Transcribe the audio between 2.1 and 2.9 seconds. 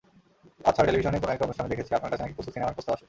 কাছে নাকি প্রচুর সিনেমার